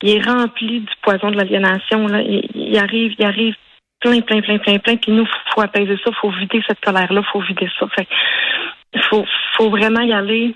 il 0.02 0.18
est 0.18 0.26
rempli 0.26 0.82
du 0.82 0.94
poison 1.02 1.30
de 1.32 1.38
l'aliénation. 1.38 2.08
Il, 2.56 2.78
arrive, 2.78 3.14
il 3.18 3.26
arrive 3.26 3.56
plein, 4.00 4.22
plein, 4.22 4.42
plein, 4.42 4.58
plein, 4.58 4.80
plein. 4.80 4.96
Puis 4.98 5.12
nous, 5.12 5.24
il 5.24 5.54
faut 5.54 5.62
apaiser 5.62 5.98
ça. 6.04 6.12
Faut 6.20 6.32
vider 6.32 6.64
cette 6.68 6.80
colère-là. 6.82 7.22
Faut 7.32 7.42
vider 7.42 7.70
ça. 7.80 7.88
Fait 7.96 8.08
faut, 9.10 9.26
faut 9.58 9.70
vraiment 9.70 10.02
y 10.02 10.14
aller 10.14 10.56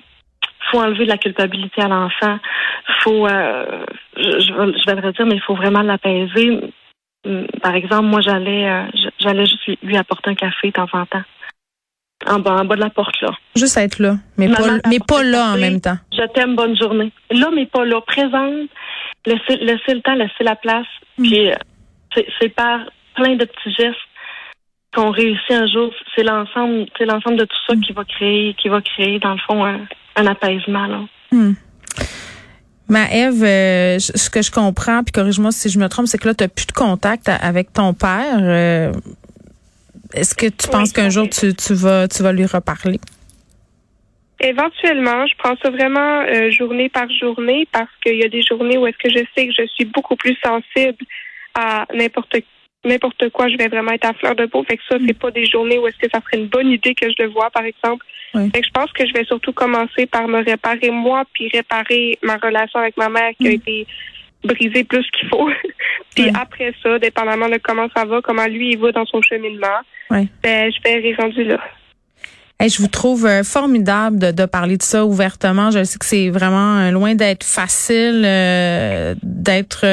faut 0.71 0.79
enlever 0.79 1.05
de 1.05 1.09
la 1.09 1.17
culpabilité 1.17 1.81
à 1.81 1.87
l'enfant. 1.87 2.39
Faut, 3.01 3.27
euh, 3.27 3.85
je, 4.17 4.39
je, 4.41 4.85
vais 4.85 5.01
le 5.01 5.11
dire, 5.11 5.25
mais 5.25 5.35
il 5.35 5.41
faut 5.41 5.55
vraiment 5.55 5.81
l'apaiser. 5.81 6.59
Par 7.61 7.75
exemple, 7.75 8.05
moi, 8.05 8.21
j'allais 8.21 8.69
euh, 8.69 8.83
j'allais 9.19 9.45
juste 9.45 9.83
lui 9.83 9.97
apporter 9.97 10.31
un 10.31 10.35
café 10.35 10.67
de 10.67 10.73
temps 10.73 10.87
en 10.93 11.05
temps. 11.05 11.23
En 12.27 12.39
bas, 12.39 12.53
en 12.53 12.65
bas 12.65 12.75
de 12.75 12.81
la 12.81 12.89
porte, 12.89 13.21
là. 13.21 13.31
Juste 13.55 13.77
être 13.77 13.99
là, 13.99 14.17
mais 14.37 14.49
pas, 14.49 14.79
mais 14.89 14.99
pas 14.99 15.23
là 15.23 15.53
en 15.53 15.57
même 15.57 15.79
temps. 15.79 15.97
Je 16.11 16.25
t'aime, 16.33 16.55
bonne 16.55 16.75
journée. 16.77 17.11
Là, 17.31 17.49
mais 17.53 17.67
pas 17.67 17.85
là. 17.85 18.01
Présente, 18.01 18.69
laisser 19.25 19.93
le 19.93 20.01
temps, 20.01 20.15
laisser 20.15 20.43
la 20.43 20.55
place. 20.55 20.87
Mm. 21.17 21.23
Puis, 21.23 21.51
euh, 21.51 21.55
c'est 22.39 22.49
par 22.49 22.79
plein 23.15 23.35
de 23.35 23.45
petits 23.45 23.73
gestes 23.77 23.97
qu'on 24.93 25.11
réussit 25.11 25.51
un 25.51 25.67
jour. 25.67 25.91
C'est 26.15 26.23
l'ensemble, 26.23 26.87
c'est 26.97 27.05
l'ensemble 27.05 27.37
de 27.37 27.45
tout 27.45 27.57
ça 27.67 27.75
mm. 27.75 27.81
qui 27.81 27.93
va 27.93 28.03
créer, 28.05 28.53
qui 28.55 28.69
va 28.69 28.81
créer, 28.81 29.19
dans 29.19 29.33
le 29.33 29.39
fond, 29.45 29.63
un, 29.63 29.81
un 30.15 30.25
apaisement, 30.25 30.87
là. 30.87 31.01
Ma 32.87 33.11
Eve, 33.11 33.43
euh, 33.43 33.97
ce 33.99 34.29
que 34.29 34.41
je 34.43 34.51
comprends, 34.51 35.03
puis 35.03 35.11
corrige-moi 35.11 35.51
si 35.51 35.69
je 35.69 35.79
me 35.79 35.89
trompe, 35.89 36.05
c'est 36.05 36.19
que 36.19 36.27
là, 36.27 36.35
tu 36.35 36.43
n'as 36.43 36.47
plus 36.47 36.67
de 36.67 36.71
contact 36.71 37.29
avec 37.29 37.73
ton 37.73 37.93
père. 37.93 38.37
Euh, 38.39 38.91
est-ce 40.13 40.35
que 40.35 40.47
tu 40.47 40.67
penses 40.69 40.91
qu'un 40.91 41.09
jour 41.09 41.27
tu, 41.29 41.53
tu, 41.55 41.73
vas 41.73 42.07
tu 42.07 42.23
vas 42.23 42.31
lui 42.31 42.45
reparler? 42.45 42.99
Éventuellement, 44.39 45.25
je 45.27 45.33
prends 45.37 45.55
ça 45.63 45.69
vraiment 45.69 46.21
euh, 46.21 46.51
journée 46.51 46.89
par 46.89 47.09
journée 47.09 47.67
parce 47.71 47.89
qu'il 48.03 48.17
y 48.17 48.23
a 48.23 48.29
des 48.29 48.41
journées 48.41 48.77
où 48.77 48.85
est-ce 48.85 48.97
que 48.97 49.09
je 49.09 49.23
sais 49.35 49.47
que 49.47 49.53
je 49.57 49.65
suis 49.67 49.85
beaucoup 49.85 50.15
plus 50.15 50.35
sensible 50.43 51.05
à 51.53 51.85
n'importe 51.93 52.35
n'importe 52.85 53.29
quoi, 53.29 53.49
je 53.49 53.57
vais 53.57 53.67
vraiment 53.67 53.91
être 53.91 54.05
à 54.05 54.13
fleur 54.13 54.35
de 54.35 54.45
peau. 54.45 54.63
Fait 54.63 54.77
que 54.77 54.83
ça, 54.87 54.97
c'est 55.05 55.17
pas 55.17 55.31
des 55.31 55.45
journées 55.45 55.79
où 55.79 55.87
est-ce 55.87 55.97
que 55.97 56.09
ça 56.13 56.21
serait 56.21 56.37
une 56.37 56.47
bonne 56.47 56.67
idée 56.67 56.93
que 56.93 57.07
je 57.09 57.23
le 57.23 57.29
vois, 57.29 57.49
par 57.49 57.65
exemple. 57.65 58.05
Fait 58.33 58.61
que 58.61 58.67
je 58.67 58.71
pense 58.71 58.91
que 58.91 59.07
je 59.07 59.13
vais 59.13 59.23
surtout 59.23 59.53
commencer 59.53 60.05
par 60.05 60.27
me 60.27 60.43
réparer 60.43 60.91
moi, 60.91 61.23
puis 61.33 61.49
réparer 61.53 62.19
ma 62.21 62.35
relation 62.35 62.79
avec 62.79 62.97
ma 62.97 63.09
mère 63.09 63.31
qui 63.39 63.47
a 63.47 63.51
mm. 63.51 63.53
été 63.53 63.87
brisée 64.45 64.83
plus 64.83 65.05
qu'il 65.11 65.27
faut. 65.29 65.49
puis 66.15 66.29
après 66.33 66.73
ça, 66.81 66.99
dépendamment 66.99 67.49
de 67.49 67.59
comment 67.63 67.87
ça 67.95 68.05
va, 68.05 68.21
comment 68.21 68.45
lui 68.45 68.71
il 68.71 68.77
va 68.77 68.91
dans 68.91 69.05
son 69.05 69.21
cheminement, 69.21 69.79
ben, 70.09 70.27
je 70.43 70.81
vais 70.83 71.15
rendu 71.15 71.43
là. 71.43 71.59
je 72.61 72.81
vous 72.81 72.87
trouve 72.87 73.25
euh, 73.25 73.43
formidable 73.43 74.19
de, 74.19 74.31
de, 74.31 74.45
parler 74.45 74.77
de 74.77 74.83
ça 74.83 75.05
ouvertement. 75.05 75.71
Je 75.71 75.83
sais 75.83 75.97
que 75.97 76.05
c'est 76.05 76.29
vraiment 76.29 76.77
euh, 76.77 76.91
loin 76.91 77.15
d'être 77.15 77.43
facile 77.43 78.23
euh, 78.25 79.15
d'être 79.23 79.85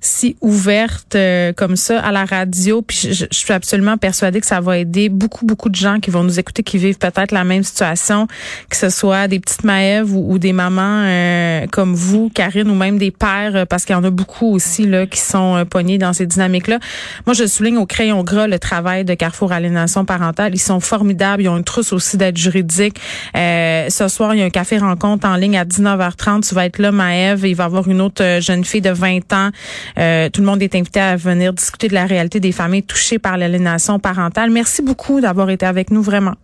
si 0.00 0.36
ouverte 0.40 1.14
euh, 1.14 1.52
comme 1.52 1.76
ça 1.76 2.00
à 2.00 2.10
la 2.10 2.24
radio. 2.24 2.82
Puis 2.82 3.12
je, 3.12 3.26
suis 3.30 3.52
absolument 3.52 3.98
persuadée 3.98 4.40
que 4.40 4.46
ça 4.46 4.60
va 4.60 4.78
aider 4.78 5.08
beaucoup, 5.08 5.44
beaucoup 5.44 5.68
de 5.68 5.74
gens 5.74 6.00
qui 6.00 6.10
vont 6.10 6.24
nous 6.24 6.38
écouter, 6.38 6.62
qui 6.62 6.78
vivent 6.78 6.98
peut-être 6.98 7.32
la 7.32 7.44
même 7.44 7.62
situation, 7.62 8.26
que 8.68 8.76
ce 8.76 8.88
soit 8.88 9.28
des 9.28 9.40
petites 9.40 9.64
Maëves 9.64 10.14
ou, 10.14 10.38
des 10.38 10.52
mamans 10.52 11.02
euh, 11.04 11.66
comme 11.70 11.94
vous, 11.94 12.30
Karine, 12.34 12.70
ou 12.70 12.74
même 12.74 12.98
des 12.98 13.10
pères, 13.10 13.54
euh, 13.54 13.64
parce 13.66 13.84
qu'il 13.84 13.94
y 13.94 13.98
en 13.98 14.04
a 14.04 14.10
beaucoup 14.10 14.54
aussi 14.54 14.86
là 14.86 15.06
qui 15.06 15.20
sont 15.20 15.64
pognés 15.68 15.98
dans 15.98 16.12
ces 16.12 16.26
dynamiques-là. 16.26 16.78
Moi, 17.26 17.34
je 17.34 17.46
souligne 17.46 17.76
au 17.76 17.86
crayon 17.86 18.22
gras 18.22 18.46
le 18.46 18.58
travail 18.58 19.04
de 19.04 19.14
Carrefour 19.14 19.52
Aliénation 19.52 20.04
Parentale. 20.04 20.54
Ils 20.54 20.58
sont 20.58 20.80
formidables. 20.80 21.42
Ils 21.42 21.48
ont 21.48 21.58
une 21.58 21.64
trousse 21.64 21.92
aussi 21.92 22.16
d'aide 22.16 22.38
juridique. 22.38 22.98
ce 23.34 24.06
soir, 24.08 24.34
il 24.34 24.40
y 24.40 24.42
a 24.42 24.46
un 24.46 24.50
café 24.50 24.78
rencontre 24.78 25.28
en 25.28 25.36
ligne 25.36 25.58
à 25.58 25.64
19h30. 25.64 26.48
Tu 26.48 26.54
vas 26.54 26.64
être 26.64 26.78
là, 26.78 26.90
Maëve. 26.92 27.46
Il 27.46 27.54
va 27.54 27.64
y 27.64 27.66
avoir 27.66 27.88
une 27.88 28.00
autre 28.00 28.38
jeune 28.40 28.64
fille 28.64 28.80
de 28.80 28.90
20 28.90 29.32
ans 29.32 29.50
euh, 29.98 30.28
tout 30.30 30.40
le 30.40 30.46
monde 30.46 30.62
est 30.62 30.74
invité 30.74 31.00
à 31.00 31.16
venir 31.16 31.52
discuter 31.52 31.88
de 31.88 31.94
la 31.94 32.06
réalité 32.06 32.40
des 32.40 32.52
familles 32.52 32.82
touchées 32.82 33.18
par 33.18 33.36
l'aliénation 33.36 33.98
parentale. 33.98 34.50
Merci 34.50 34.82
beaucoup 34.82 35.20
d'avoir 35.20 35.50
été 35.50 35.66
avec 35.66 35.90
nous, 35.90 36.02
vraiment. 36.02 36.34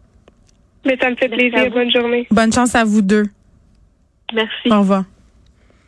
Mais 0.84 0.96
ça 1.00 1.10
me 1.10 1.16
fait 1.16 1.28
plaisir. 1.28 1.70
Bonne 1.70 1.90
journée. 1.90 2.26
Bonne 2.30 2.52
chance 2.52 2.74
à 2.74 2.84
vous 2.84 3.02
deux. 3.02 3.24
Merci. 4.32 4.70
Au 4.70 4.80
revoir. 4.80 5.04